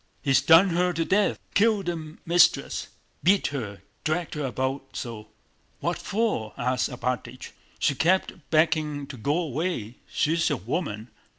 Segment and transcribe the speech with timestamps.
[0.23, 1.37] "He's done her to death.
[1.53, 2.87] Killed the mistress!...
[3.21, 3.83] Beat her...
[4.03, 5.27] dragged her about so!..."
[5.79, 7.51] "What for?" asked Alpátych.
[7.77, 9.97] "She kept begging to go away.
[10.09, 11.09] She's a woman!